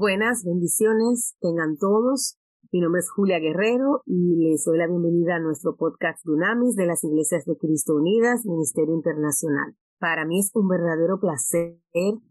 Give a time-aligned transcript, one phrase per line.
[0.00, 2.38] Buenas bendiciones tengan todos.
[2.72, 6.86] Mi nombre es Julia Guerrero y les doy la bienvenida a nuestro podcast Dunamis de
[6.86, 9.76] las Iglesias de Cristo Unidas, Ministerio Internacional.
[9.98, 11.76] Para mí es un verdadero placer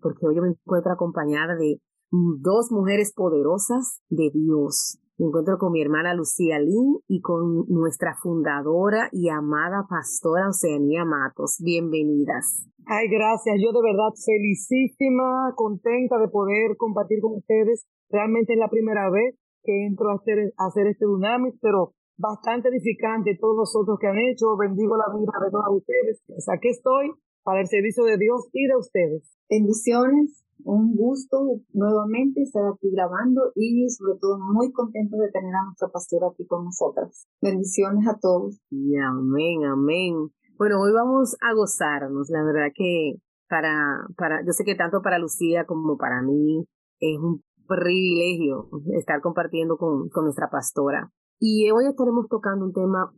[0.02, 4.98] porque hoy yo me encuentro acompañada de dos mujeres poderosas de Dios.
[5.20, 11.04] Me encuentro con mi hermana Lucía Lin y con nuestra fundadora y amada pastora Oceanía
[11.04, 11.60] Matos.
[11.60, 12.64] Bienvenidas.
[12.88, 13.60] Ay, gracias.
[13.60, 17.86] Yo de verdad felicísima, contenta de poder compartir con ustedes.
[18.10, 22.70] Realmente es la primera vez que entro a hacer, a hacer este Dunamis, pero bastante
[22.70, 24.56] edificante todos los otros que han hecho.
[24.56, 26.24] Bendigo la vida de todos ustedes.
[26.28, 27.12] Pues aquí estoy
[27.44, 29.36] para el servicio de Dios y de ustedes.
[29.50, 35.66] Bendiciones un gusto nuevamente estar aquí grabando y sobre todo muy contento de tener a
[35.66, 37.28] nuestra pastora aquí con nosotras.
[37.42, 38.60] Bendiciones a todos.
[38.70, 40.30] Y amén, amén.
[40.58, 42.30] Bueno, hoy vamos a gozarnos.
[42.30, 43.16] La verdad que
[43.48, 46.66] para, para, yo sé que tanto para Lucía como para mí
[47.00, 51.12] es un privilegio estar compartiendo con, con nuestra pastora.
[51.40, 53.14] Y hoy estaremos tocando un tema,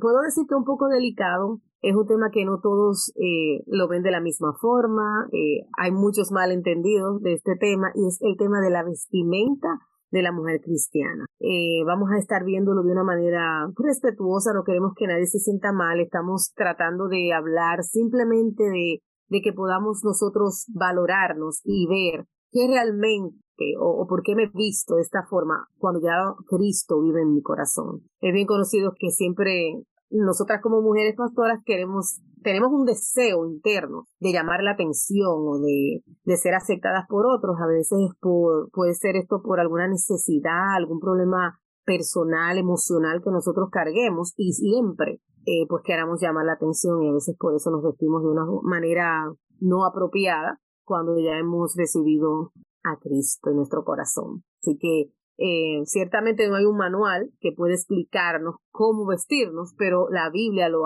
[0.00, 4.02] puedo decir que un poco delicado, es un tema que no todos eh, lo ven
[4.02, 8.60] de la misma forma, eh, hay muchos malentendidos de este tema y es el tema
[8.60, 9.68] de la vestimenta
[10.10, 11.26] de la mujer cristiana.
[11.38, 15.72] Eh, vamos a estar viéndolo de una manera respetuosa, no queremos que nadie se sienta
[15.72, 18.98] mal, estamos tratando de hablar simplemente de,
[19.28, 23.38] de que podamos nosotros valorarnos y ver qué realmente
[23.80, 27.32] o, o, por qué me he visto de esta forma cuando ya Cristo vive en
[27.32, 28.02] mi corazón.
[28.20, 34.32] Es bien conocido que siempre nosotras como mujeres pastoras queremos, tenemos un deseo interno de
[34.32, 37.56] llamar la atención o de, de ser aceptadas por otros.
[37.60, 43.68] A veces por, puede ser esto por alguna necesidad, algún problema personal, emocional que nosotros
[43.70, 47.82] carguemos y siempre eh, pues queramos llamar la atención y a veces por eso nos
[47.82, 52.52] vestimos de una manera no apropiada cuando ya hemos recibido
[52.82, 54.42] a Cristo en nuestro corazón.
[54.60, 60.30] Así que eh, ciertamente no hay un manual que pueda explicarnos cómo vestirnos, pero la
[60.30, 60.80] Biblia lo,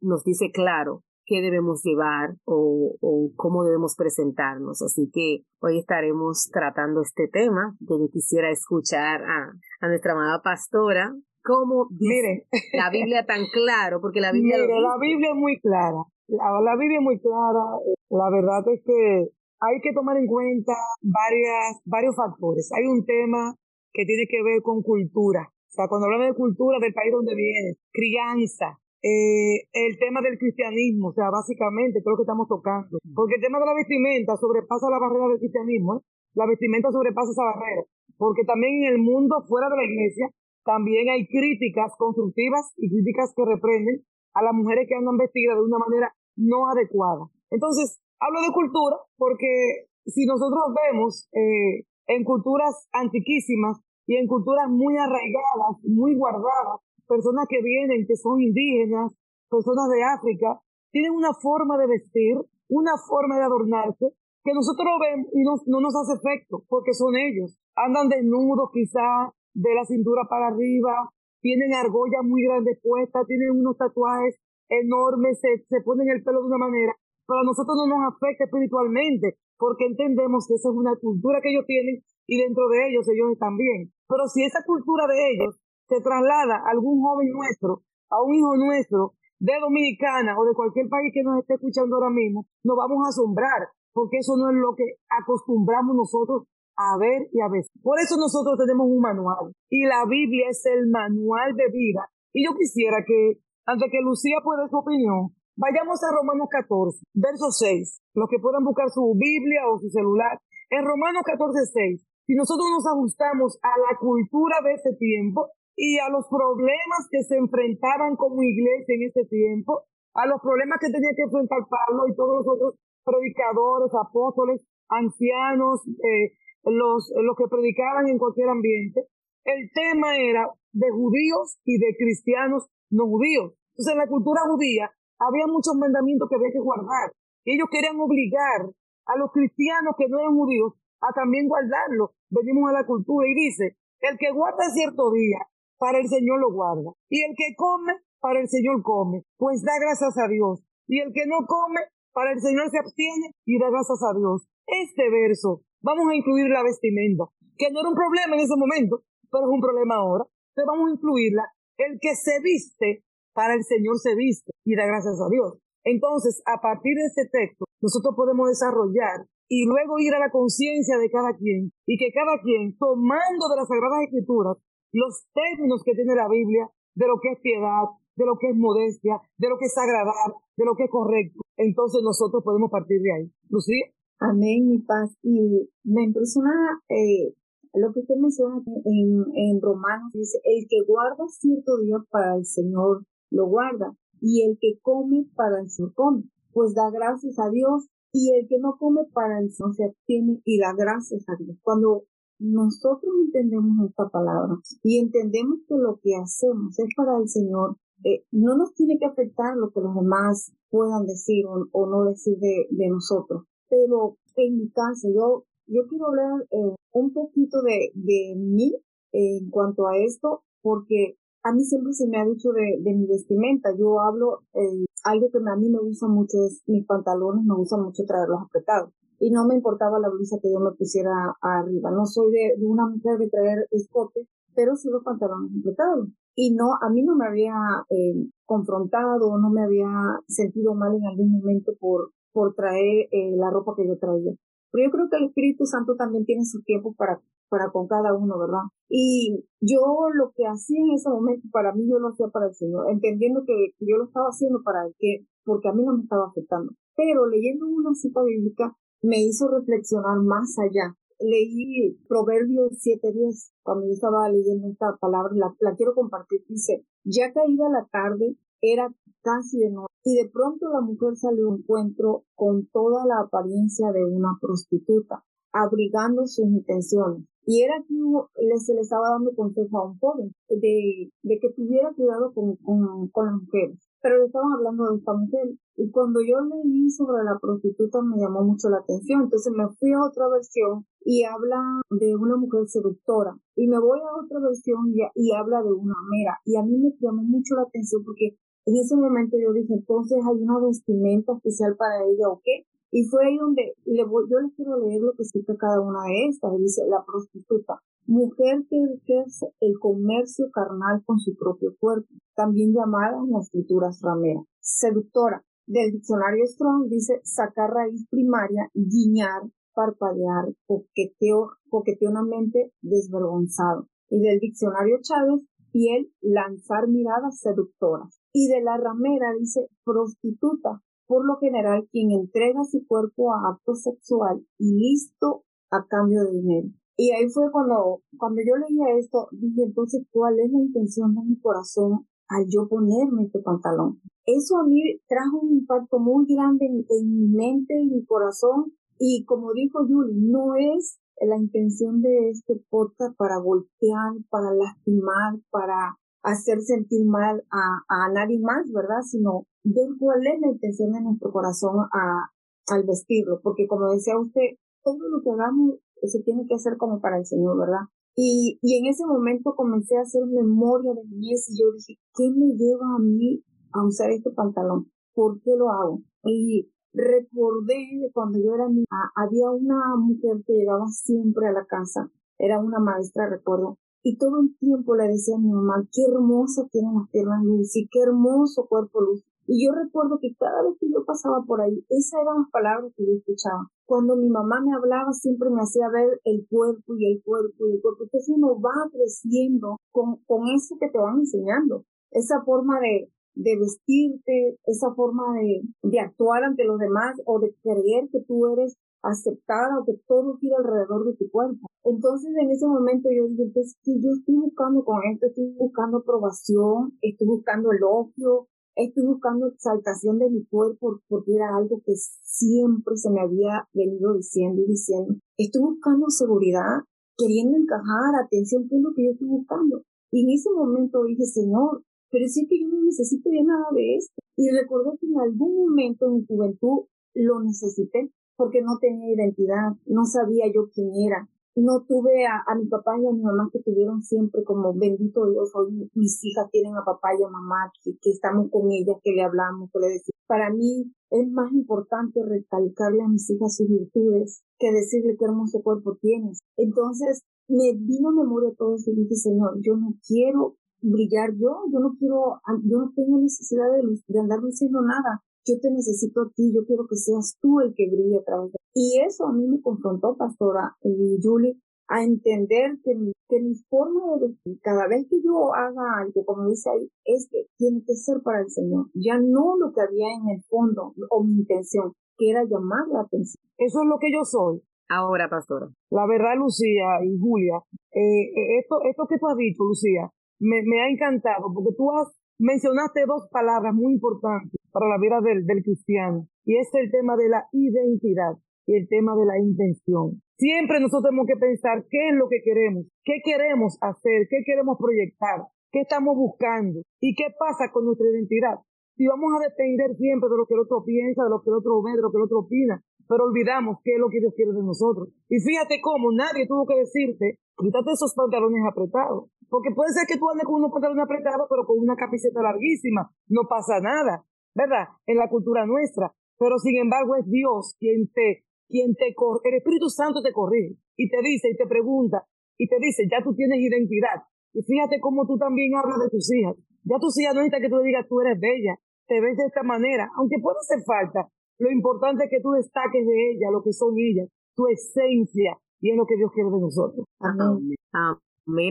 [0.00, 4.80] nos dice claro qué debemos llevar o, o, cómo debemos presentarnos.
[4.82, 11.12] Así que hoy estaremos tratando este tema yo quisiera escuchar a, a nuestra amada pastora.
[11.42, 14.00] ¿Cómo dice la Biblia tan claro?
[14.00, 14.56] Porque la Biblia...
[14.56, 16.02] Mire, la Biblia es muy clara.
[16.26, 17.62] La, la Biblia es muy clara.
[18.10, 19.30] La verdad es que
[19.60, 22.68] hay que tomar en cuenta varias, varios factores.
[22.76, 23.54] Hay un tema
[23.96, 25.48] que tiene que ver con cultura.
[25.48, 30.36] O sea, cuando hablamos de cultura del país donde viene, crianza, eh, el tema del
[30.36, 33.00] cristianismo, o sea, básicamente, lo que estamos tocando.
[33.16, 36.00] Porque el tema de la vestimenta sobrepasa la barrera del cristianismo, ¿eh?
[36.36, 37.82] La vestimenta sobrepasa esa barrera.
[38.20, 40.28] Porque también en el mundo fuera de la iglesia,
[40.64, 44.04] también hay críticas constructivas y críticas que reprenden
[44.36, 47.24] a las mujeres que andan vestidas de una manera no adecuada.
[47.48, 54.70] Entonces, Hablo de cultura porque si nosotros vemos eh, en culturas antiquísimas y en culturas
[54.70, 59.12] muy arraigadas, muy guardadas, personas que vienen, que son indígenas,
[59.50, 64.06] personas de África, tienen una forma de vestir, una forma de adornarse,
[64.44, 67.58] que nosotros vemos y no, no nos hace efecto, porque son ellos.
[67.74, 73.76] Andan desnudos quizá, de la cintura para arriba, tienen argollas muy grandes puestas, tienen unos
[73.76, 74.38] tatuajes
[74.68, 76.94] enormes, se, se ponen el pelo de una manera
[77.26, 81.50] pero a nosotros no nos afecta espiritualmente, porque entendemos que esa es una cultura que
[81.50, 83.92] ellos tienen y dentro de ellos ellos están bien.
[84.08, 88.56] Pero si esa cultura de ellos se traslada a algún joven nuestro, a un hijo
[88.56, 93.04] nuestro, de Dominicana o de cualquier país que nos esté escuchando ahora mismo, nos vamos
[93.04, 97.64] a asombrar, porque eso no es lo que acostumbramos nosotros a ver y a ver.
[97.82, 102.08] Por eso nosotros tenemos un manual y la Biblia es el manual de vida.
[102.32, 107.48] Y yo quisiera que, antes que Lucía pueda su opinión, Vayamos a Romanos 14, verso
[107.48, 108.12] 6.
[108.12, 110.36] Los que puedan buscar su Biblia o su celular.
[110.68, 112.04] En Romanos 14, 6.
[112.28, 117.24] Si nosotros nos ajustamos a la cultura de ese tiempo y a los problemas que
[117.24, 122.04] se enfrentaban como iglesia en ese tiempo, a los problemas que tenía que enfrentar Pablo
[122.04, 122.74] y todos los otros
[123.04, 124.60] predicadores, apóstoles,
[124.92, 126.36] ancianos, eh,
[126.68, 129.08] los, los que predicaban en cualquier ambiente,
[129.44, 133.56] el tema era de judíos y de cristianos no judíos.
[133.72, 137.12] Entonces, en la cultura judía, había muchos mandamientos que había que guardar.
[137.44, 138.68] Ellos querían obligar
[139.06, 142.12] a los cristianos que no eran judíos a también guardarlo.
[142.30, 145.38] Venimos a la cultura y dice, el que guarda cierto día,
[145.78, 146.90] para el Señor lo guarda.
[147.08, 150.60] Y el que come, para el Señor come, pues da gracias a Dios.
[150.88, 151.80] Y el que no come,
[152.12, 154.48] para el Señor se abstiene y da gracias a Dios.
[154.66, 157.24] Este verso, vamos a incluir la vestimenta,
[157.56, 160.24] que no era un problema en ese momento, pero es un problema ahora.
[160.50, 161.44] Entonces vamos a incluirla.
[161.76, 165.62] El que se viste para el Señor se viste y da gracias a Dios.
[165.86, 170.98] Entonces, a partir de este texto, nosotros podemos desarrollar y luego ir a la conciencia
[170.98, 174.58] de cada quien y que cada quien, tomando de las Sagradas Escrituras
[174.92, 177.86] los términos que tiene la Biblia, de lo que es piedad,
[178.16, 181.40] de lo que es modestia, de lo que es agradar, de lo que es correcto,
[181.56, 183.32] entonces nosotros podemos partir de ahí.
[183.48, 183.86] Lucía.
[184.18, 185.14] Amén, mi paz.
[185.22, 187.34] Y me impresiona eh,
[187.74, 192.46] lo que usted menciona en, en Romanos, dice, el que guarda cierto día para el
[192.46, 197.50] Señor lo guarda, y el que come para el Señor come, pues da gracias a
[197.50, 201.36] Dios, y el que no come para el Señor se abstiene y da gracias a
[201.36, 201.58] Dios.
[201.62, 202.04] Cuando
[202.38, 208.24] nosotros entendemos esta palabra y entendemos que lo que hacemos es para el Señor, eh,
[208.30, 212.88] no nos tiene que afectar lo que los demás puedan decir o, no decir de,
[212.88, 213.44] nosotros.
[213.68, 218.74] Pero en mi caso, yo, yo quiero hablar eh, un poquito de, de mí
[219.12, 223.06] en cuanto a esto, porque a mí siempre se me ha dicho de, de mi
[223.06, 223.70] vestimenta.
[223.78, 227.76] Yo hablo, eh, algo que a mí me gusta mucho es mis pantalones, me gusta
[227.76, 231.90] mucho traerlos apretados y no me importaba la blusa que yo me pusiera arriba.
[231.90, 236.08] No soy de, una mujer de traer escote, pero sí los pantalones apretados.
[236.34, 237.54] Y no, a mí no me había
[237.88, 239.88] eh, confrontado, no me había
[240.26, 244.34] sentido mal en algún momento por, por traer eh, la ropa que yo traía.
[244.70, 248.14] Pero yo creo que el Espíritu Santo también tiene su tiempo para, para con cada
[248.14, 248.64] uno, ¿verdad?
[248.88, 249.80] Y yo
[250.12, 253.44] lo que hacía en ese momento, para mí yo lo hacía para el Señor, entendiendo
[253.46, 256.72] que yo lo estaba haciendo para el que, porque a mí no me estaba afectando.
[256.96, 260.96] Pero leyendo una cita bíblica, me hizo reflexionar más allá.
[261.18, 266.44] Leí Proverbios 7:10 cuando yo estaba leyendo esta palabra, la, la quiero compartir.
[266.48, 268.36] Dice, ya caída la tarde,
[268.72, 268.92] era
[269.22, 273.20] casi de noche, y de pronto la mujer salió a un encuentro con toda la
[273.20, 277.24] apariencia de una prostituta, abrigando sus intenciones.
[277.44, 281.92] Y era que se le estaba dando consejo a un joven de, de que tuviera
[281.94, 285.48] cuidado con, con, con las mujeres pero le estaban hablando de esta mujer.
[285.76, 289.22] Y cuando yo leí sobre la prostituta me llamó mucho la atención.
[289.22, 293.36] Entonces me fui a otra versión y habla de una mujer seductora.
[293.56, 296.38] Y me voy a otra versión y, y habla de una mera.
[296.44, 300.18] Y a mí me llamó mucho la atención porque en ese momento yo dije, entonces
[300.18, 302.66] hay una vestimenta especial para ella o qué.
[302.92, 306.04] Y fue ahí donde le voy, yo les quiero leer lo que explica cada una
[306.04, 306.52] de estas.
[306.58, 313.18] Dice, la prostituta mujer que ejerce el comercio carnal con su propio cuerpo, también llamada
[313.18, 314.40] en las escrituras ramera.
[314.60, 315.42] Seductora.
[315.66, 319.42] Del diccionario Strong dice sacar raíz primaria, guiñar,
[319.74, 323.88] parpadear, coqueteo, coqueteonamente desvergonzado.
[324.08, 328.20] Y del diccionario Chávez, piel, lanzar miradas seductoras.
[328.38, 333.74] Y de la ramera dice prostituta, por lo general quien entrega su cuerpo a acto
[333.74, 336.68] sexual y listo a cambio de dinero.
[336.98, 341.22] Y ahí fue cuando, cuando yo leía esto, dije, entonces, ¿cuál es la intención de
[341.22, 344.02] mi corazón al yo ponerme este pantalón?
[344.26, 348.74] Eso a mí trajo un impacto muy grande en, mi mente, en mi corazón.
[348.98, 355.38] Y como dijo Julie, no es la intención de este podcast para golpear, para lastimar,
[355.50, 359.02] para hacer sentir mal a, a nadie más, ¿verdad?
[359.02, 362.30] Sino ver cuál es la intención de nuestro corazón a,
[362.66, 363.40] al vestirlo.
[363.42, 367.26] Porque como decía usted, todo lo que hagamos se tiene que hacer como para el
[367.26, 367.86] Señor, ¿verdad?
[368.16, 372.30] Y, y en ese momento comencé a hacer memoria de mi y yo dije, ¿qué
[372.30, 374.90] me lleva a mí a usar este pantalón?
[375.14, 376.00] ¿Por qué lo hago?
[376.24, 382.10] Y recordé cuando yo era niña, había una mujer que llegaba siempre a la casa,
[382.38, 386.62] era una maestra, recuerdo, y todo el tiempo le decía a mi mamá, qué hermosa
[386.70, 389.24] tienen las piernas Lucy, qué hermoso cuerpo Lucy.
[389.48, 392.92] Y yo recuerdo que cada vez que yo pasaba por ahí, esas eran las palabras
[392.96, 393.66] que yo escuchaba.
[393.84, 397.74] Cuando mi mamá me hablaba, siempre me hacía ver el cuerpo y el cuerpo y
[397.74, 398.04] el cuerpo.
[398.04, 401.82] Entonces uno va creciendo con, con eso que te van enseñando.
[402.12, 407.52] Esa forma de, de vestirte, esa forma de, de actuar ante los demás o de
[407.60, 408.76] creer que tú eres
[409.10, 411.66] aceptada o que todo gira alrededor de tu cuerpo.
[411.84, 415.98] Entonces en ese momento yo dije, pues que yo estoy buscando con esto, estoy buscando
[415.98, 422.96] aprobación, estoy buscando elogio, estoy buscando exaltación de mi cuerpo porque era algo que siempre
[422.96, 425.14] se me había venido diciendo y diciendo.
[425.38, 426.84] Estoy buscando seguridad,
[427.16, 429.82] queriendo encajar, atención, ¿qué es lo que yo estoy buscando?
[430.12, 433.96] Y en ese momento dije, Señor, pero sí que yo no necesito ya nada de
[433.96, 434.14] esto.
[434.36, 439.72] Y recordé que en algún momento en mi juventud lo necesité porque no tenía identidad,
[439.86, 443.62] no sabía yo quién era, no tuve a, mi papá y a mi mamá que
[443.62, 447.96] tuvieron siempre como bendito Dios, hoy mis hijas tienen a papá y a mamá, que,
[448.00, 450.20] que estamos con ellas, que le hablamos, que le decimos.
[450.26, 455.62] Para mí es más importante recalcarle a mis hijas sus virtudes que decirle qué hermoso
[455.62, 456.40] cuerpo tienes.
[456.58, 461.80] Entonces me vino memoria todo eso y dije, Señor, yo no quiero brillar yo, yo
[461.80, 465.22] no quiero, yo no tengo necesidad de, de andar diciendo nada.
[465.46, 468.52] Yo te necesito a ti, yo quiero que seas tú el que brille a través
[468.52, 471.56] de Y eso a mí me confrontó, pastora y Julie,
[471.88, 476.24] a entender que mi, que mi forma de vestir, cada vez que yo haga algo,
[476.24, 478.86] como dice ahí, es que tiene que ser para el Señor.
[478.94, 483.02] Ya no lo que había en el fondo o mi intención, que era llamar la
[483.02, 483.40] atención.
[483.56, 484.60] Eso es lo que yo soy.
[484.88, 485.68] Ahora, pastora.
[485.90, 487.58] La verdad, Lucía y Julia,
[487.92, 490.10] eh, eh, esto, esto que tú has dicho, Lucía,
[490.40, 495.20] me, me ha encantado porque tú has mencionaste dos palabras muy importantes para la vida
[495.20, 500.20] del, cristiano y es el tema de la identidad y el tema de la intención.
[500.36, 504.76] Siempre nosotros tenemos que pensar qué es lo que queremos, qué queremos hacer, qué queremos
[504.78, 508.60] proyectar, qué estamos buscando y qué pasa con nuestra identidad.
[508.96, 511.56] Si vamos a depender siempre de lo que el otro piensa, de lo que el
[511.56, 514.34] otro ve, de lo que el otro opina, pero olvidamos qué es lo que Dios
[514.34, 515.08] quiere de nosotros.
[515.28, 519.30] Y fíjate cómo nadie tuvo que decirte, quítate esos pantalones apretados.
[519.48, 523.10] Porque puede ser que tú andes con unos pantalones apretados, pero con una camiseta larguísima.
[523.28, 524.90] No pasa nada, ¿verdad?
[525.06, 526.12] En la cultura nuestra.
[526.38, 530.76] Pero sin embargo es Dios quien te, quien te corre, el Espíritu Santo te corrige
[530.96, 532.26] y te dice y te pregunta
[532.58, 534.24] y te dice, ya tú tienes identidad.
[534.52, 536.56] Y fíjate cómo tú también hablas de tus hijas.
[536.84, 539.44] Ya tus hijas no necesitan que tú le digas, tú eres bella, te ves de
[539.44, 543.62] esta manera, aunque puede hacer falta, lo importante es que tú destaques de ella lo
[543.62, 547.06] que son ellas, tu esencia, y es lo que Dios quiere de nosotros.
[547.20, 547.74] Amén.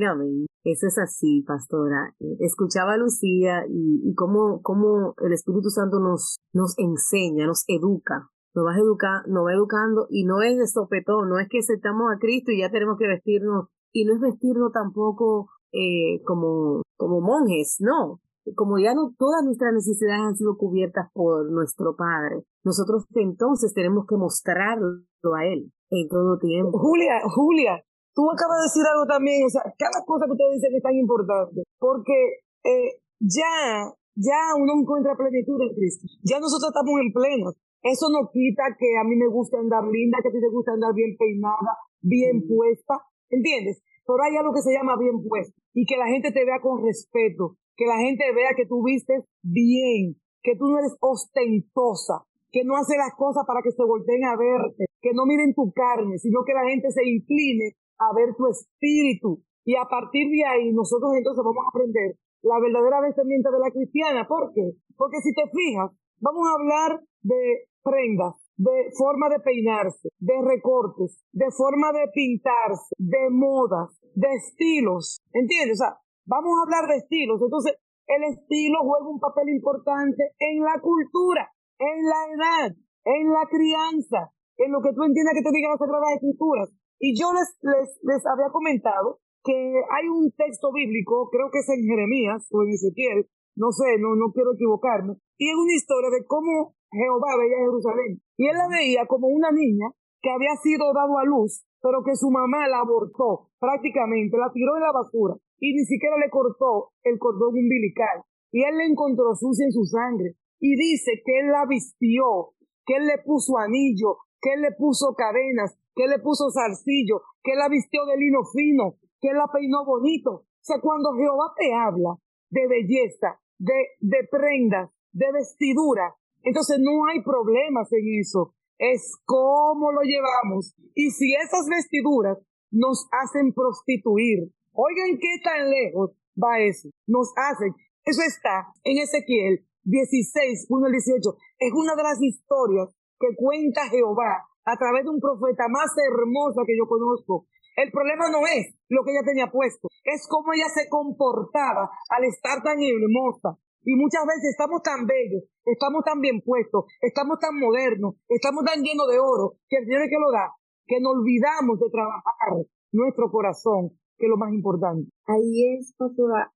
[0.03, 0.45] Amén.
[0.63, 2.15] Eso es así, pastora.
[2.39, 8.29] Escuchaba a Lucía y, y cómo, cómo el Espíritu Santo nos, nos enseña, nos educa.
[8.55, 12.07] Nos va, educar, nos va educando y no es de sopetón, no es que aceptamos
[12.09, 17.19] a Cristo y ya tenemos que vestirnos, y no es vestirnos tampoco eh, como, como
[17.19, 18.21] monjes, no,
[18.53, 24.05] como ya no todas nuestras necesidades han sido cubiertas por nuestro Padre, nosotros entonces tenemos
[24.05, 25.01] que mostrarlo
[25.33, 26.77] a Él en todo tiempo.
[26.77, 27.81] Julia, Julia,
[28.13, 30.95] tú acabas de decir algo también, o sea, cada cosa que ustedes dicen es tan
[30.95, 37.51] importante, porque eh, ya, ya uno encuentra plenitud en Cristo, ya nosotros estamos en pleno.
[37.85, 40.73] Eso no quita que a mí me gusta andar linda, que a ti te gusta
[40.73, 42.97] andar bien peinada, bien puesta,
[43.29, 43.83] ¿entiendes?
[44.07, 46.81] Pero hay algo que se llama bien puesta y que la gente te vea con
[46.81, 52.63] respeto, que la gente vea que tú vistes bien, que tú no eres ostentosa, que
[52.63, 56.17] no haces las cosas para que se volteen a verte, que no miren tu carne,
[56.17, 59.43] sino que la gente se incline a ver tu espíritu.
[59.65, 63.71] Y a partir de ahí nosotros entonces vamos a aprender la verdadera vestimenta de la
[63.71, 64.27] cristiana.
[64.27, 64.71] ¿Por qué?
[64.95, 65.91] Porque si te fijas,
[66.21, 72.95] vamos a hablar de prendas, de forma de peinarse, de recortes, de forma de pintarse,
[72.97, 75.19] de modas, de estilos.
[75.33, 75.81] ¿Entiendes?
[75.81, 77.37] O sea, Vamos a hablar de estilos.
[77.41, 77.77] Entonces,
[78.09, 82.69] el estilo juega un papel importante en la cultura, en la edad,
[83.05, 86.69] en la crianza, en lo que tú entiendas que te digan las Sagradas Escrituras.
[86.97, 91.69] Y yo les, les, les había comentado que hay un texto bíblico, creo que es
[91.69, 96.09] en Jeremías o en Ezequiel, no sé, no, no quiero equivocarme, y es una historia
[96.09, 98.17] de cómo Jehová veía Jerusalén.
[98.37, 102.15] Y él la veía como una niña que había sido dado a luz, pero que
[102.15, 106.91] su mamá la abortó prácticamente, la tiró en la basura y ni siquiera le cortó
[107.03, 108.23] el cordón umbilical.
[108.51, 110.35] Y él le encontró sucia en su sangre.
[110.59, 112.53] Y dice que él la vistió,
[112.85, 117.21] que él le puso anillo, que él le puso cadenas, que él le puso zarcillo,
[117.43, 120.31] que la vistió de lino fino, que él la peinó bonito.
[120.31, 122.15] O sea, cuando Jehová te habla
[122.49, 128.53] de belleza, de, de prendas, de vestidura, entonces no hay problemas en eso.
[128.77, 130.75] Es cómo lo llevamos.
[130.93, 132.37] Y si esas vestiduras
[132.71, 136.89] nos hacen prostituir, Oigan qué tan lejos va eso.
[137.07, 137.71] Nos hacen.
[138.03, 141.37] Eso está en Ezequiel 16, 1 al 18.
[141.59, 146.67] Es una de las historias que cuenta Jehová a través de un profeta más hermosa
[146.67, 147.47] que yo conozco.
[147.77, 152.23] El problema no es lo que ella tenía puesto, es cómo ella se comportaba al
[152.23, 153.59] estar tan hermosa.
[153.83, 158.81] Y muchas veces estamos tan bellos, estamos tan bien puestos, estamos tan modernos, estamos tan
[158.81, 160.55] llenos de oro, que el Señor es que lo da,
[160.87, 165.09] que nos olvidamos de trabajar nuestro corazón, que es lo más importante.
[165.27, 166.51] Ahí es, pastora,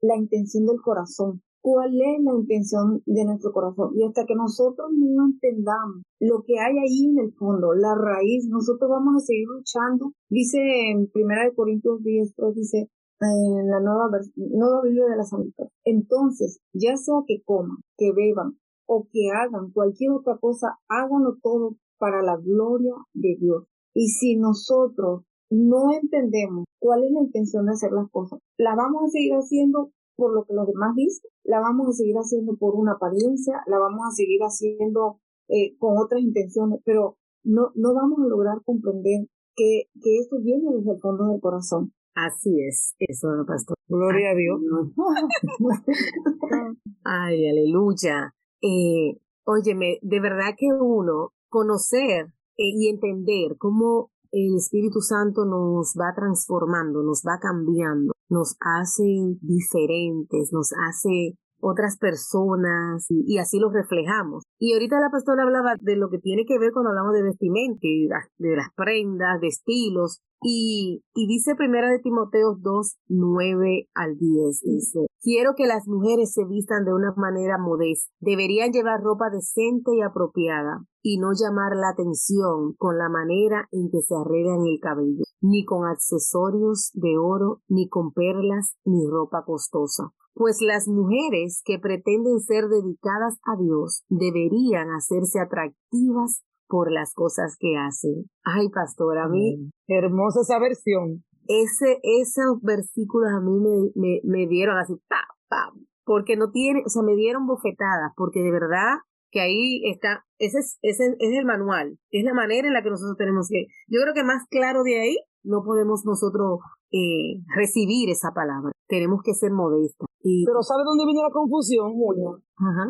[0.00, 1.42] la intención del corazón.
[1.60, 3.92] ¿Cuál es la intención de nuestro corazón?
[3.96, 8.46] Y hasta que nosotros no entendamos lo que hay ahí en el fondo, la raíz,
[8.50, 10.12] nosotros vamos a seguir luchando.
[10.28, 10.58] Dice
[10.90, 15.68] en Primera de Corintios 10, 3, dice, en la nueva, nueva Biblia de las Américas.
[15.84, 21.76] Entonces, ya sea que coman, que beban o que hagan cualquier otra cosa, háganlo todo
[21.98, 23.64] para la gloria de Dios.
[23.94, 25.24] Y si nosotros
[25.54, 29.90] no entendemos cuál es la intención de hacer las cosas, la vamos a seguir haciendo
[30.16, 33.78] por lo que los demás dicen, la vamos a seguir haciendo por una apariencia, la
[33.78, 39.26] vamos a seguir haciendo eh, con otras intenciones, pero no, no vamos a lograr comprender
[39.54, 41.92] que, que esto viene desde el fondo del corazón.
[42.14, 43.76] Así es, eso, pastor.
[43.88, 44.60] Gloria a Dios.
[47.04, 48.34] Ay, aleluya.
[48.62, 55.94] Eh, óyeme, de verdad que uno conocer eh, y entender cómo el Espíritu Santo nos
[55.94, 59.04] va transformando, nos va cambiando, nos hace
[59.40, 64.44] diferentes, nos hace otras personas y, así los reflejamos.
[64.58, 67.88] Y ahorita la pastora hablaba de lo que tiene que ver cuando hablamos de vestimenta,
[68.36, 70.20] de las prendas, de estilos.
[70.46, 76.34] Y, y dice primera de Timoteo 2, 9 al 10, dice, quiero que las mujeres
[76.34, 81.74] se vistan de una manera modesta, deberían llevar ropa decente y apropiada, y no llamar
[81.76, 87.16] la atención con la manera en que se arreglan el cabello, ni con accesorios de
[87.16, 93.56] oro, ni con perlas, ni ropa costosa pues las mujeres que pretenden ser dedicadas a
[93.60, 98.24] Dios deberían hacerse atractivas por las cosas que hacen.
[98.44, 99.56] Ay, pastor, a mí...
[99.56, 101.24] Mm, hermosa esa versión.
[101.46, 105.72] Ese, esos versículos a mí me, me, me dieron así, pa, pa,
[106.04, 108.96] porque no tiene, o sea, me dieron bofetadas, porque de verdad
[109.30, 112.90] que ahí está, ese es, ese es el manual, es la manera en la que
[112.90, 116.60] nosotros tenemos que, yo creo que más claro de ahí no podemos nosotros
[116.92, 118.72] eh, recibir esa palabra.
[118.94, 120.06] Tenemos que ser modestas.
[120.22, 120.46] Y...
[120.46, 122.30] Pero ¿sabe dónde viene la confusión, Julia?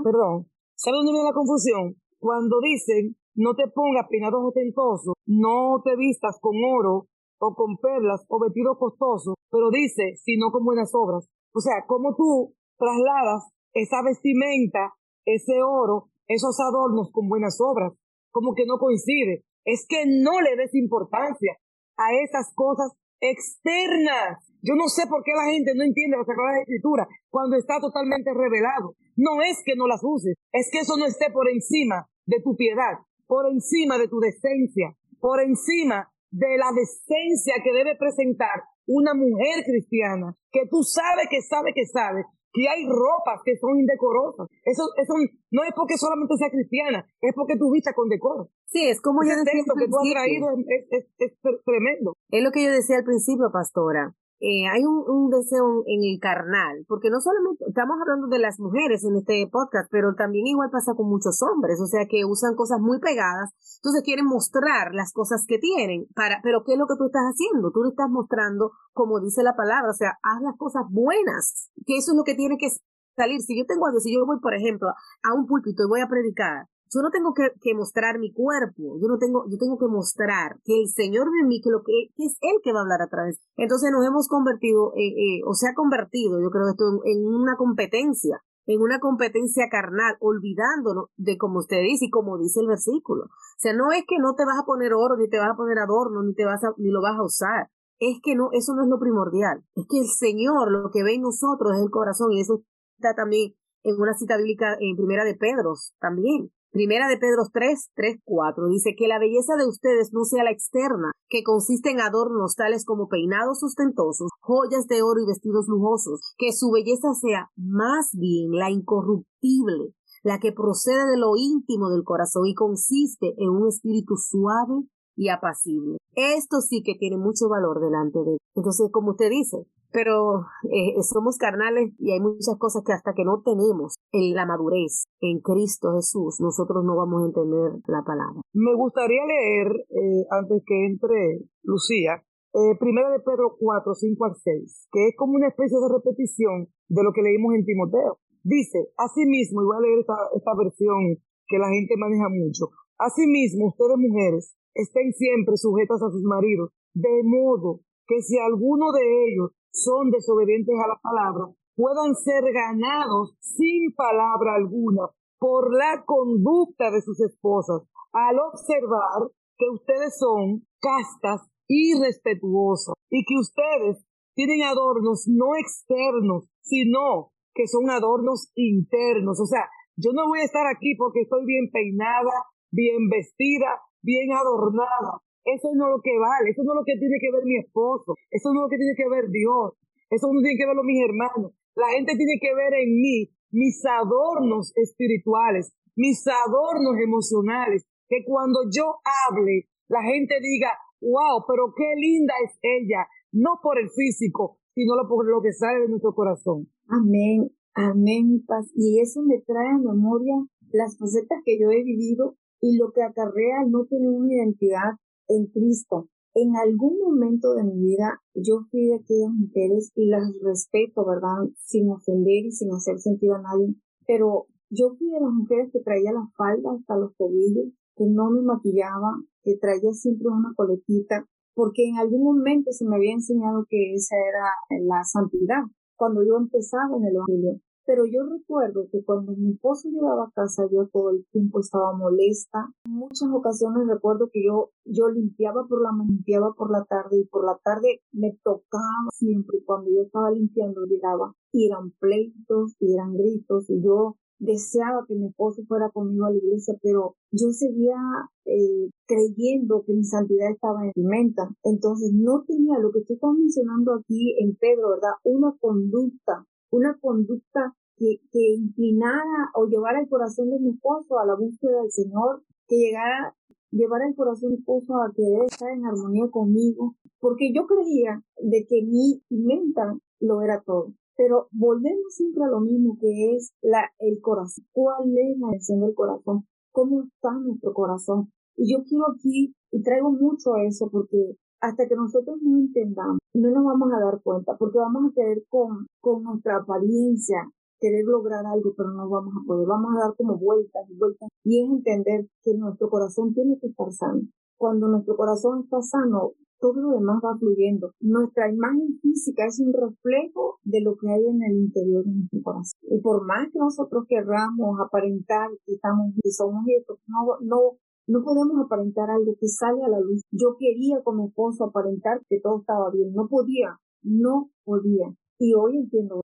[0.05, 0.53] Perdón.
[0.77, 1.97] ¿Sabe dónde viene la confusión?
[2.21, 7.09] Cuando dicen, no te pongas peinados ostentosos, no te vistas con oro
[7.41, 11.25] o con perlas o vestidos costosos, pero dice, sino con buenas obras.
[11.55, 14.93] O sea, como tú trasladas esa vestimenta,
[15.25, 17.95] ese oro, esos adornos con buenas obras,
[18.31, 19.41] como que no coincide.
[19.65, 21.57] Es que no le des importancia
[21.97, 22.93] a esas cosas
[23.31, 24.39] externas.
[24.63, 28.33] Yo no sé por qué la gente no entiende las Sagradas Escrituras cuando está totalmente
[28.33, 28.97] revelado.
[29.17, 32.57] No es que no las uses, es que eso no esté por encima de tu
[32.57, 39.15] piedad, por encima de tu decencia, por encima de la decencia que debe presentar una
[39.15, 44.47] mujer cristiana, que tú sabes que sabe que sabe que hay ropas que son indecorosas.
[44.63, 45.15] Eso, eso
[45.51, 48.49] no es porque solamente sea cristiana, es porque tú vistas con decoro.
[48.71, 50.47] Sí, es como yo decía que tú has traído
[50.91, 51.33] es, es,
[51.67, 52.15] tremendo.
[52.31, 54.15] Es lo que yo decía al principio, pastora.
[54.45, 59.03] Eh, hay un, deseo en el carnal, porque no solamente estamos hablando de las mujeres
[59.03, 62.79] en este podcast, pero también igual pasa con muchos hombres, o sea que usan cosas
[62.79, 67.01] muy pegadas, entonces quieren mostrar las cosas que tienen, para, pero ¿qué es lo que
[67.01, 67.73] tú estás haciendo?
[67.73, 71.97] Tú le estás mostrando, como dice la palabra, o sea, haz las cosas buenas, que
[71.97, 72.69] eso es lo que tiene que
[73.17, 73.41] salir.
[73.41, 76.09] Si yo tengo a si yo voy, por ejemplo, a un púlpito y voy a
[76.09, 80.61] predicar, yo no tengo que, mostrar mi cuerpo, yo no tengo, yo tengo que mostrar
[80.65, 83.03] que el Señor de mí, que lo que, que es Él que va a hablar
[83.03, 83.41] a través.
[83.57, 87.57] Entonces nos hemos convertido, eh, eh, o se ha convertido, yo creo esto, en, una
[87.57, 93.25] competencia, en una competencia carnal, olvidándonos de como usted dice y como dice el versículo.
[93.25, 95.57] O sea, no es que no te vas a poner oro, ni te vas a
[95.57, 97.71] poner adorno, ni te vas a, ni lo vas a usar.
[97.99, 99.65] Es que no, eso no es lo primordial.
[99.75, 102.63] Es que el Señor, lo que ve en nosotros es el corazón, y eso
[102.97, 103.55] está también
[103.85, 106.51] en una cita bíblica en primera de Pedro también.
[106.75, 110.51] Primera de Pedro 3, 3, 4 dice que la belleza de ustedes no sea la
[110.51, 116.35] externa, que consiste en adornos tales como peinados ostentosos, joyas de oro y vestidos lujosos,
[116.37, 122.03] que su belleza sea más bien la incorruptible, la que procede de lo íntimo del
[122.03, 124.83] corazón y consiste en un espíritu suave
[125.15, 125.99] y apacible.
[126.17, 128.39] Esto sí que tiene mucho valor delante de él.
[128.57, 129.59] Entonces, como usted dice,
[129.95, 134.45] pero eh, somos carnales y hay muchas cosas que hasta que no tenemos en la
[134.45, 138.43] madurez en Cristo Jesús, nosotros no vamos a entender la palabra.
[138.53, 142.19] Me gustaría leer, eh, antes que entre Lucía,
[142.59, 146.67] eh, primero de Pedro 4, 5 al 6, que es como una especie de repetición
[146.91, 148.19] de lo que leímos en Timoteo.
[148.43, 153.71] Dice, asimismo, y voy a leer esta, esta versión que la gente maneja mucho, asimismo,
[153.71, 157.79] ustedes mujeres, estén siempre sujetas a sus maridos, de modo
[158.09, 164.55] que si alguno de ellos son desobedientes a la palabra, puedan ser ganados sin palabra
[164.55, 167.83] alguna por la conducta de sus esposas,
[168.13, 176.49] al observar que ustedes son castas y respetuosas y que ustedes tienen adornos no externos,
[176.63, 179.41] sino que son adornos internos.
[179.41, 184.33] O sea, yo no voy a estar aquí porque estoy bien peinada, bien vestida, bien
[184.33, 185.23] adornada.
[185.45, 187.59] Eso no es lo que vale, eso no es lo que tiene que ver mi
[187.61, 189.77] esposo, eso no es lo que tiene que ver Dios,
[190.09, 191.53] eso no tiene que verlo mis hermanos.
[191.77, 198.61] La gente tiene que ver en mí mis adornos espirituales, mis adornos emocionales, que cuando
[198.71, 204.59] yo hable, la gente diga, wow, pero qué linda es ella, no por el físico,
[204.75, 206.69] sino por lo que sale de nuestro corazón.
[206.89, 208.71] Amén, amén, paz.
[208.75, 210.35] Y eso me trae a memoria
[210.73, 215.47] las facetas que yo he vivido y lo que acarrea no tener una identidad en
[215.47, 216.09] Cristo.
[216.35, 221.49] En algún momento de mi vida yo fui de aquellas mujeres y las respeto, ¿verdad?
[221.63, 223.75] Sin ofender y sin hacer sentido a nadie,
[224.07, 228.31] pero Yo fui de las mujeres que traía la falda hasta los tobillos, que no
[228.31, 233.67] me maquillaba, que traía siempre una coletita, porque en algún momento se me había enseñado
[233.69, 235.63] que esa era la santidad,
[235.97, 237.61] cuando yo empezaba en el Evangelio.
[237.87, 241.93] Pero yo recuerdo que cuando mi esposo llegaba a casa yo todo el tiempo estaba
[241.97, 242.73] molesta.
[242.87, 247.25] Muchas ocasiones recuerdo que yo, yo limpiaba por la mañana, limpiaba por la tarde y
[247.25, 249.59] por la tarde me tocaba siempre.
[249.65, 255.15] Cuando yo estaba limpiando llegaba y eran pleitos y eran gritos y yo deseaba que
[255.15, 257.97] mi esposo fuera conmigo a la iglesia, pero yo seguía
[258.45, 261.49] eh, creyendo que mi santidad estaba en pimenta.
[261.63, 265.13] Entonces no tenía lo que tú estás mencionando aquí en Pedro, ¿verdad?
[265.25, 271.27] Una conducta una conducta que, que inclinara o llevara el corazón de mi esposo a
[271.27, 273.35] la búsqueda del Señor, que llegara,
[273.71, 278.67] llevara el corazón de esposo a querer estar en armonía conmigo, porque yo creía de
[278.67, 280.93] que mi menta lo era todo.
[281.17, 284.65] Pero volvemos siempre a lo mismo que es la, el corazón.
[284.73, 286.47] ¿Cuál es la dirección del corazón?
[286.73, 288.33] ¿Cómo está nuestro corazón?
[288.57, 293.19] Y yo quiero aquí, y traigo mucho a eso porque hasta que nosotros no entendamos,
[293.35, 297.49] no nos vamos a dar cuenta, porque vamos a querer con, con nuestra apariencia
[297.85, 299.67] querer lograr algo, pero no vamos a poder.
[299.67, 301.29] Vamos a dar como vueltas y vueltas.
[301.45, 304.23] Y es entender que nuestro corazón tiene que estar sano.
[304.57, 307.93] Cuando nuestro corazón está sano, todo lo demás va fluyendo.
[308.01, 312.43] Nuestra imagen física es un reflejo de lo que hay en el interior de nuestro
[312.43, 312.81] corazón.
[312.83, 318.23] Y por más que nosotros querramos aparentar que estamos y somos esto, no, no, no
[318.23, 320.23] podemos aparentar algo que sale a la luz.
[320.31, 323.13] Yo quería como esposo aparentar que todo estaba bien.
[323.15, 325.15] No podía, no podía.
[325.39, 326.21] Y hoy entiendo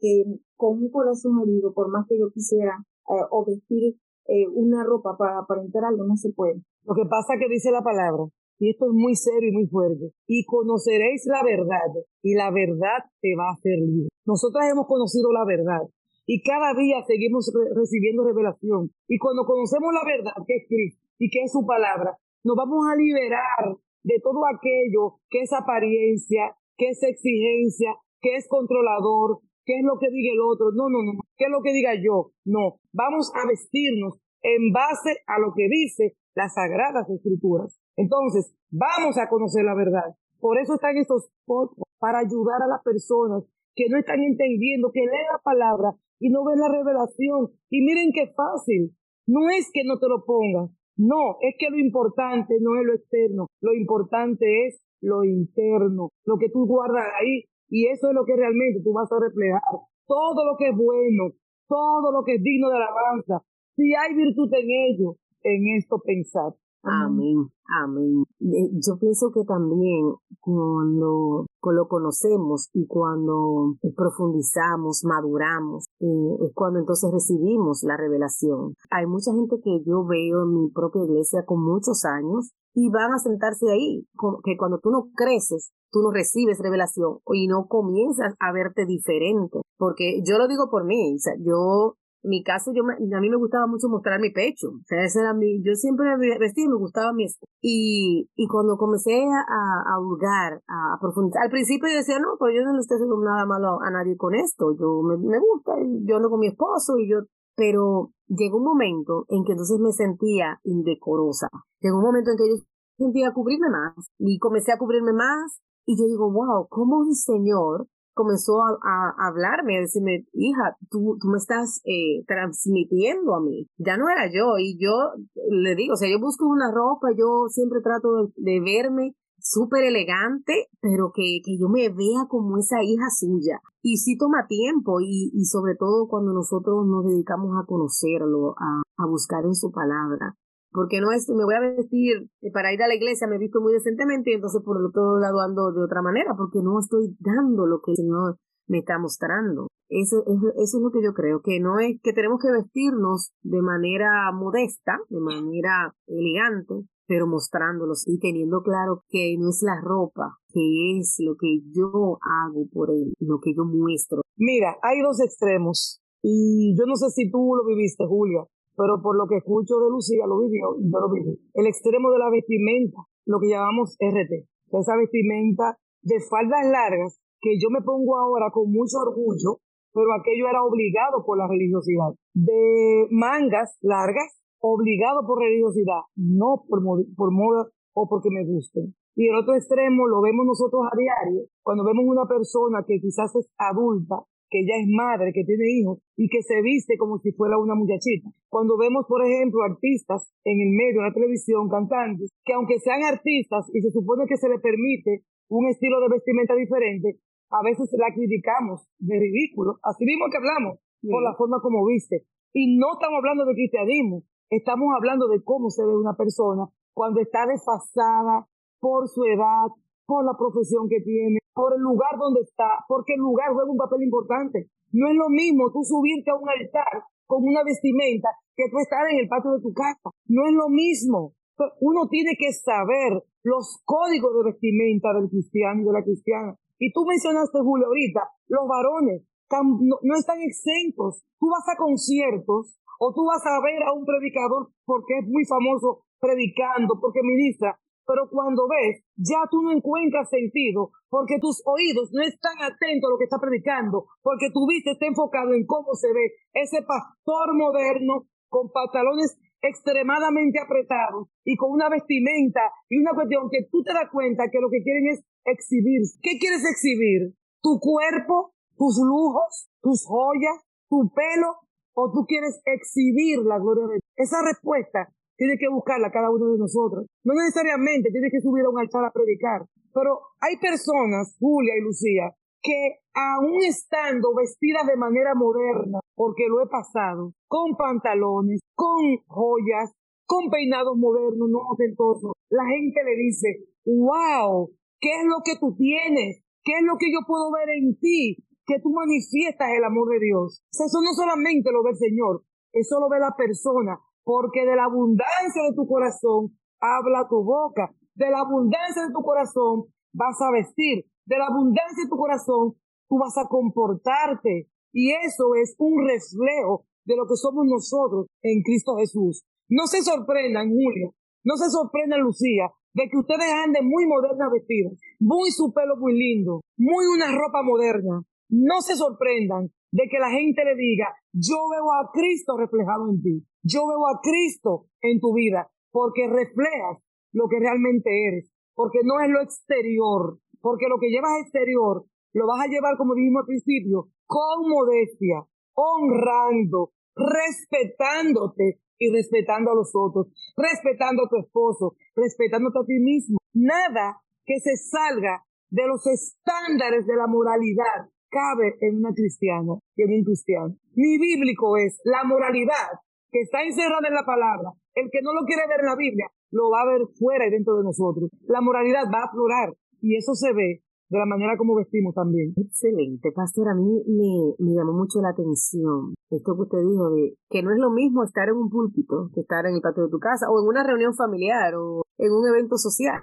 [0.00, 0.24] que
[0.56, 3.96] con un corazón herido, por más que yo quisiera eh, o vestir
[4.28, 6.62] eh, una ropa para aparentar algo, no se puede.
[6.84, 8.24] Lo que pasa que dice la palabra,
[8.58, 11.90] y esto es muy serio y muy fuerte, y conoceréis la verdad,
[12.22, 14.08] y la verdad te va a hacer libre.
[14.24, 15.82] Nosotras hemos conocido la verdad,
[16.26, 18.90] y cada día seguimos recibiendo revelación.
[19.06, 22.84] Y cuando conocemos la verdad, que es Cristo, y que es su palabra, nos vamos
[22.90, 29.74] a liberar de todo aquello que es apariencia, que es exigencia, que es controlador, que
[29.78, 30.70] es lo que diga el otro.
[30.72, 32.30] No, no, no, que es lo que diga yo.
[32.44, 37.80] No, vamos a vestirnos en base a lo que dice las sagradas escrituras.
[37.96, 40.14] Entonces, vamos a conocer la verdad.
[40.38, 45.00] Por eso están estos podcasts, para ayudar a las personas que no están entendiendo, que
[45.00, 47.52] leen la palabra y no ven la revelación.
[47.70, 48.94] Y miren qué fácil.
[49.26, 52.94] No es que no te lo pongas, no, es que lo importante no es lo
[52.94, 58.24] externo, lo importante es lo interno, lo que tú guardas ahí, y eso es lo
[58.24, 59.60] que realmente tú vas a reflejar.
[60.06, 61.32] Todo lo que es bueno,
[61.68, 63.42] todo lo que es digno de alabanza,
[63.74, 66.52] si hay virtud en ello, en esto pensar.
[66.88, 67.50] Amén,
[67.82, 68.22] amén.
[68.38, 76.78] Eh, yo pienso que también cuando lo conocemos y cuando profundizamos, maduramos, eh, es cuando
[76.78, 78.74] entonces recibimos la revelación.
[78.90, 83.12] Hay mucha gente que yo veo en mi propia iglesia con muchos años y van
[83.12, 84.06] a sentarse ahí,
[84.44, 89.60] que cuando tú no creces, tú no recibes revelación y no comienzas a verte diferente.
[89.76, 91.96] Porque yo lo digo por mí, o sea, yo
[92.26, 94.68] mi caso, yo a mí me gustaba mucho mostrar mi pecho.
[94.68, 96.06] O sea, ese era mi, yo siempre
[96.38, 97.26] vestía, me gustaba mi
[97.62, 102.54] y, y cuando comencé a, a hurgar, a profundizar, al principio yo decía, no, pues
[102.54, 104.76] yo no le estoy haciendo nada malo a nadie con esto.
[104.78, 105.72] Yo me, me gusta,
[106.04, 107.18] yo ando con mi esposo y yo,
[107.56, 111.48] pero llegó un momento en que entonces me sentía indecorosa.
[111.80, 112.56] Llegó un momento en que yo
[112.98, 117.86] sentía cubrirme más y comencé a cubrirme más y yo digo, wow, ¿cómo un señor
[118.16, 123.68] comenzó a, hablarme, a decirme, hija, tú, tú me estás eh, transmitiendo a mí.
[123.76, 125.12] Ya no era yo y yo
[125.50, 130.68] le digo, o sea, yo busco una ropa, yo siempre trato de, verme súper elegante,
[130.80, 133.60] pero que, que yo me vea como esa hija suya.
[133.82, 138.82] Y sí toma tiempo y, y sobre todo cuando nosotros nos dedicamos a conocerlo, a,
[138.96, 140.34] a buscar en su palabra
[140.76, 143.38] porque no es, me voy a vestir eh, para ir a la iglesia, me he
[143.38, 146.78] visto muy decentemente y entonces por el otro lado ando de otra manera, porque no
[146.78, 148.36] estoy dando lo que el Señor
[148.68, 149.68] me está mostrando.
[149.88, 153.32] Eso, eso, eso es lo que yo creo, que no es que tenemos que vestirnos
[153.42, 156.74] de manera modesta, de manera elegante,
[157.06, 162.18] pero mostrándolos y teniendo claro que no es la ropa, que es lo que yo
[162.20, 164.20] hago por él, lo que yo muestro.
[164.36, 168.44] Mira, hay dos extremos y yo no sé si tú lo viviste, Julia,
[168.76, 171.40] pero por lo que escucho de Lucía, lo vivió, yo lo viví.
[171.54, 177.58] El extremo de la vestimenta, lo que llamamos RT, esa vestimenta de faldas largas que
[177.58, 179.60] yo me pongo ahora con mucho orgullo,
[179.92, 182.12] pero aquello era obligado por la religiosidad.
[182.34, 186.80] De mangas largas, obligado por religiosidad, no por,
[187.16, 188.94] por moda o porque me gusten.
[189.16, 193.34] Y el otro extremo lo vemos nosotros a diario, cuando vemos una persona que quizás
[193.36, 194.16] es adulta
[194.50, 197.74] que ya es madre, que tiene hijos y que se viste como si fuera una
[197.74, 198.30] muchachita.
[198.48, 203.02] Cuando vemos, por ejemplo, artistas en el medio de la televisión, cantantes, que aunque sean
[203.02, 207.18] artistas y se supone que se les permite un estilo de vestimenta diferente,
[207.50, 209.78] a veces la criticamos de ridículo.
[209.82, 212.26] Así mismo que hablamos, por la forma como viste.
[212.52, 217.20] Y no estamos hablando de cristianismo, estamos hablando de cómo se ve una persona cuando
[217.20, 218.48] está desfasada
[218.80, 219.68] por su edad,
[220.06, 223.76] por la profesión que tiene, por el lugar donde está, porque el lugar juega un
[223.76, 224.70] papel importante.
[224.92, 229.02] No es lo mismo tú subirte a un altar con una vestimenta que tú estar
[229.10, 230.14] en el patio de tu casa.
[230.30, 231.34] No es lo mismo.
[231.80, 236.54] Uno tiene que saber los códigos de vestimenta del cristiano y de la cristiana.
[236.78, 241.24] Y tú mencionaste, Julio, ahorita, los varones no, no están exentos.
[241.38, 245.44] Tú vas a conciertos o tú vas a ver a un predicador porque es muy
[245.44, 252.10] famoso predicando, porque ministra, pero cuando ves, ya tú no encuentras sentido, porque tus oídos
[252.12, 255.94] no están atentos a lo que está predicando, porque tu vista está enfocado en cómo
[255.94, 263.12] se ve ese pastor moderno con pantalones extremadamente apretados y con una vestimenta y una
[263.14, 266.02] cuestión que tú te das cuenta que lo que quieren es exhibir.
[266.22, 267.34] ¿Qué quieres exhibir?
[267.62, 268.54] ¿Tu cuerpo?
[268.76, 269.68] ¿Tus lujos?
[269.82, 270.62] ¿Tus joyas?
[270.88, 271.56] ¿Tu pelo?
[271.94, 274.04] ¿O tú quieres exhibir la gloria de Dios?
[274.16, 277.06] Esa respuesta tiene que buscarla cada uno de nosotros.
[277.24, 281.84] No necesariamente tiene que subir a un altar a predicar, pero hay personas, Julia y
[281.84, 289.16] Lucía, que aún estando vestidas de manera moderna, porque lo he pasado, con pantalones, con
[289.26, 289.92] joyas,
[290.26, 293.48] con peinados modernos, no ostentosos, la gente le dice,
[293.84, 294.70] wow,
[295.00, 296.42] ¿qué es lo que tú tienes?
[296.64, 298.36] ¿Qué es lo que yo puedo ver en ti?
[298.66, 300.64] Que tú manifiestas el amor de Dios.
[300.72, 304.90] Eso no solamente lo ve el Señor, eso lo ve la persona porque de la
[304.90, 306.50] abundancia de tu corazón
[306.82, 312.02] habla tu boca, de la abundancia de tu corazón vas a vestir, de la abundancia
[312.02, 312.74] de tu corazón
[313.08, 314.66] tú vas a comportarte.
[314.92, 319.44] Y eso es un reflejo de lo que somos nosotros en Cristo Jesús.
[319.68, 324.98] No se sorprendan, Julio, no se sorprendan, Lucía, de que ustedes anden muy modernas vestidas,
[325.20, 328.22] muy su pelo muy lindo, muy una ropa moderna.
[328.48, 333.22] No se sorprendan de que la gente le diga, yo veo a Cristo reflejado en
[333.22, 333.46] ti.
[333.66, 337.02] Yo veo a Cristo en tu vida porque reflejas
[337.32, 342.46] lo que realmente eres, porque no es lo exterior, porque lo que llevas exterior lo
[342.46, 345.42] vas a llevar, como dijimos al principio, con modestia,
[345.74, 353.38] honrando, respetándote y respetando a los otros, respetando a tu esposo, respetándote a ti mismo.
[353.52, 360.02] Nada que se salga de los estándares de la moralidad cabe en una cristiana y
[360.02, 360.76] en un cristiano.
[360.94, 363.00] Mi bíblico es la moralidad
[363.30, 366.26] que está encerrada en la palabra, el que no lo quiere ver en la Biblia,
[366.50, 368.30] lo va a ver fuera y dentro de nosotros.
[368.48, 372.52] La moralidad va a aflorar y eso se ve de la manera como vestimos también.
[372.56, 373.68] Excelente, pastor.
[373.68, 377.72] A mí me, me llamó mucho la atención esto que usted dijo de que no
[377.72, 380.46] es lo mismo estar en un púlpito que estar en el patio de tu casa
[380.50, 383.20] o en una reunión familiar o en un evento social.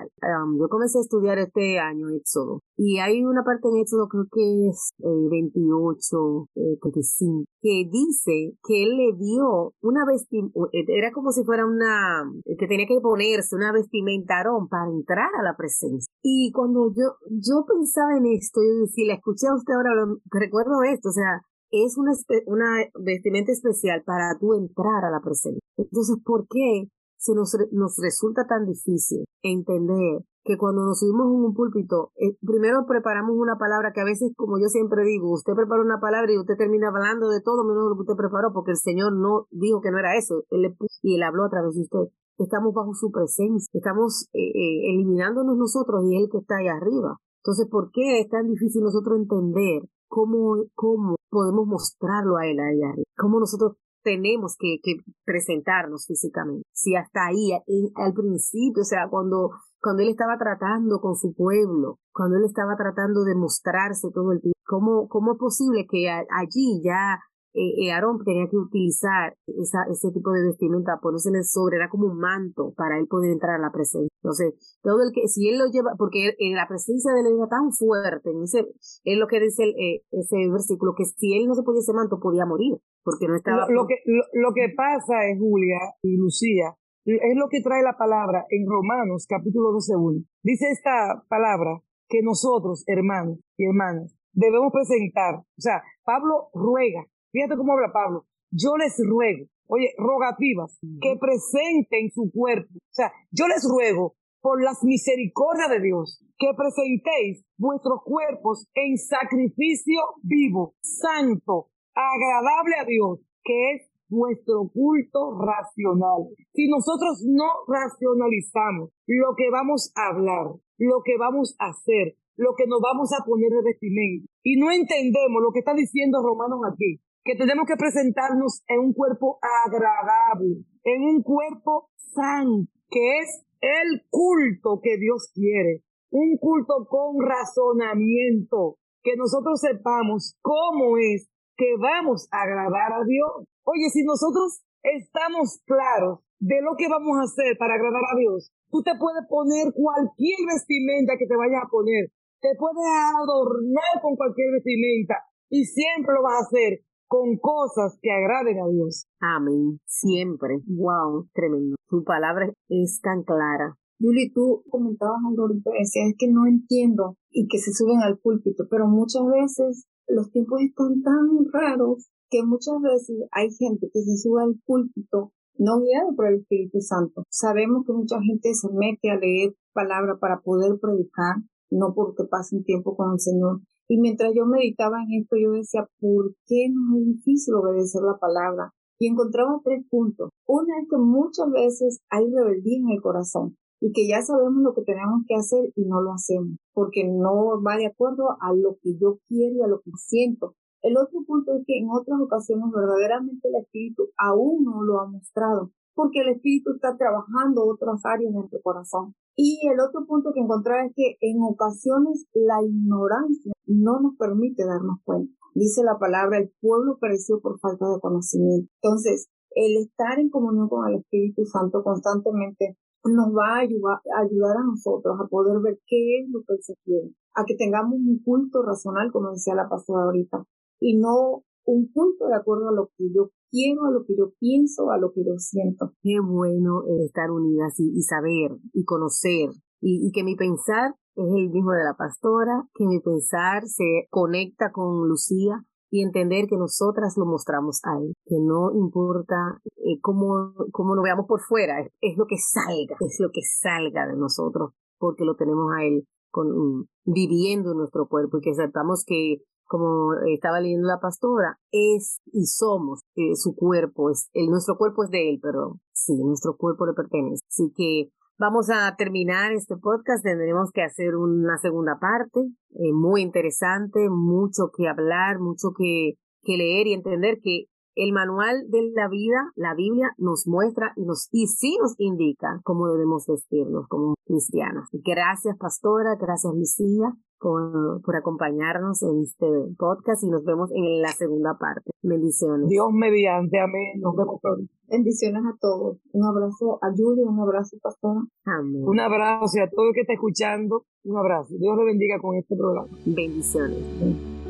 [0.59, 4.69] yo comencé a estudiar este año Éxodo y hay una parte en Éxodo, creo que
[4.69, 11.31] es eh, 28, eh, 35, que dice que él le dio una vestimenta, era como
[11.31, 16.11] si fuera una, que tenía que ponerse una vestimentarón para entrar a la presencia.
[16.21, 19.91] Y cuando yo, yo pensaba en esto, y si la escuché a usted ahora,
[20.31, 21.41] recuerdo esto, o sea,
[21.73, 22.11] es una,
[22.45, 25.59] una vestimenta especial para tú entrar a la presencia.
[25.77, 31.45] Entonces, ¿por qué se nos, nos resulta tan difícil entender que cuando nos subimos en
[31.45, 35.53] un púlpito, eh, primero preparamos una palabra que a veces, como yo siempre digo, usted
[35.53, 38.71] prepara una palabra y usted termina hablando de todo menos lo que usted preparó, porque
[38.71, 41.75] el Señor no dijo que no era eso, él le y él habló a través
[41.75, 42.11] de usted.
[42.37, 47.19] Estamos bajo su presencia, estamos eh, eh, eliminándonos nosotros y él que está ahí arriba.
[47.43, 52.89] Entonces, ¿por qué es tan difícil nosotros entender cómo, cómo podemos mostrarlo a él allá
[52.93, 53.03] arriba?
[53.17, 56.63] ¿Cómo nosotros tenemos que, que presentarnos físicamente?
[56.71, 57.51] Si hasta ahí,
[57.95, 59.49] al principio, o sea, cuando,
[59.81, 64.39] cuando él estaba tratando con su pueblo, cuando él estaba tratando de mostrarse todo el
[64.39, 67.19] tiempo, ¿cómo, cómo es posible que allí ya
[67.53, 72.07] eh, eh, Aarón tenía que utilizar esa, ese tipo de vestimenta, ponérsele sobre, era como
[72.07, 74.09] un manto para él poder entrar a la presencia.
[74.23, 77.47] Entonces, todo el que, si él lo lleva, porque en la presencia de él era
[77.47, 81.81] tan fuerte, es lo que dice eh, ese versículo, que si él no se ponía
[81.81, 83.67] ese manto podía morir, porque no estaba...
[83.69, 86.73] Lo, que, lo, que pasa es, Julia y Lucía,
[87.05, 90.19] es lo que trae la palabra en Romanos capítulo 12, 1.
[90.41, 95.35] Dice esta palabra que nosotros, hermanos y hermanas, debemos presentar.
[95.35, 98.25] O sea, Pablo ruega Fíjate cómo habla Pablo.
[98.51, 102.69] Yo les ruego, oye, rogativas, que presenten su cuerpo.
[102.77, 108.97] O sea, yo les ruego por las misericordias de Dios, que presentéis vuestros cuerpos en
[108.97, 116.29] sacrificio vivo, santo, agradable a Dios, que es vuestro culto racional.
[116.53, 122.53] Si nosotros no racionalizamos lo que vamos a hablar, lo que vamos a hacer, lo
[122.55, 126.59] que nos vamos a poner de vestimenta, y no entendemos lo que está diciendo Romanos
[126.71, 133.45] aquí, que tenemos que presentarnos en un cuerpo agradable, en un cuerpo santo, que es
[133.61, 141.75] el culto que Dios quiere, un culto con razonamiento, que nosotros sepamos cómo es que
[141.79, 143.47] vamos a agradar a Dios.
[143.63, 148.51] Oye, si nosotros estamos claros de lo que vamos a hacer para agradar a Dios,
[148.69, 154.15] tú te puedes poner cualquier vestimenta que te vayas a poner, te puedes adornar con
[154.17, 156.83] cualquier vestimenta y siempre lo vas a hacer
[157.13, 159.05] con cosas que agraden a Dios.
[159.21, 159.77] Amén.
[159.85, 160.57] Siempre.
[160.65, 161.75] Wow, tremendo.
[161.87, 163.77] Tu palabra es tan clara.
[163.99, 168.65] Yuli, tú comentabas algo ahorita, decías que no entiendo y que se suben al púlpito,
[168.67, 174.17] pero muchas veces los tiempos están tan raros que muchas veces hay gente que se
[174.17, 177.25] sube al púlpito no guiado por el Espíritu Santo.
[177.29, 181.35] Sabemos que mucha gente se mete a leer palabra para poder predicar,
[181.69, 183.61] no porque pasen tiempo con el Señor.
[183.87, 188.17] Y mientras yo meditaba en esto, yo decía, ¿por qué no es difícil obedecer la
[188.17, 188.73] palabra?
[188.99, 190.29] Y encontraba tres puntos.
[190.47, 194.73] Una es que muchas veces hay rebeldía en el corazón y que ya sabemos lo
[194.73, 198.77] que tenemos que hacer y no lo hacemos, porque no va de acuerdo a lo
[198.81, 200.55] que yo quiero y a lo que siento.
[200.81, 205.07] El otro punto es que en otras ocasiones verdaderamente el Espíritu aún no lo ha
[205.07, 209.15] mostrado, porque el Espíritu está trabajando otras áreas de nuestro corazón.
[209.35, 214.65] Y el otro punto que encontraba es que en ocasiones la ignorancia no nos permite
[214.65, 215.33] darnos cuenta.
[215.55, 218.71] Dice la palabra, el pueblo pereció por falta de conocimiento.
[218.81, 224.57] Entonces, el estar en comunión con el Espíritu Santo constantemente nos va a ayudar, ayudar
[224.57, 228.21] a nosotros a poder ver qué es lo que se quiere, a que tengamos un
[228.23, 230.45] culto racional, como decía la pastora ahorita,
[230.79, 234.31] y no un culto de acuerdo a lo que yo quiero, a lo que yo
[234.39, 235.93] pienso, a lo que yo siento.
[236.01, 239.49] Qué bueno estar unidas y, saber y conocer
[239.81, 244.07] y, y, que mi pensar es el mismo de la pastora, que mi pensar se
[244.09, 249.99] conecta con Lucía y entender que nosotras lo mostramos a Él, que no importa eh,
[250.01, 254.17] cómo, cómo lo veamos por fuera, es, lo que salga, es lo que salga de
[254.17, 259.43] nosotros, porque lo tenemos a Él con, viviendo en nuestro cuerpo y que sepamos que
[259.65, 265.03] como estaba leyendo la pastora, es y somos eh, su cuerpo, es, el, nuestro cuerpo
[265.03, 267.45] es de él, perdón, sí, nuestro cuerpo le pertenece.
[267.47, 270.23] Así que Vamos a terminar este podcast.
[270.23, 276.57] Tendremos que hacer una segunda parte eh, muy interesante, mucho que hablar, mucho que, que
[276.57, 281.27] leer y entender que el manual de la vida, la Biblia, nos muestra y nos
[281.31, 284.87] y sí nos indica cómo debemos vestirnos como cristianos.
[284.91, 286.15] Gracias, pastora.
[286.19, 291.91] Gracias, Lucía, por, por acompañarnos en este podcast y nos vemos en la segunda parte.
[292.01, 292.69] Bendiciones.
[292.69, 293.59] Dios mediante.
[293.59, 293.99] Amén.
[293.99, 294.71] Nos vemos pronto.
[294.87, 295.97] Bendiciones a todos.
[296.11, 298.21] Un abrazo a Julio, un abrazo, pastora.
[298.45, 298.83] Amén.
[298.85, 300.85] Un abrazo a todo el que está escuchando.
[301.03, 301.55] Un abrazo.
[301.57, 302.89] Dios le bendiga con este programa.
[303.05, 304.42] Bendiciones.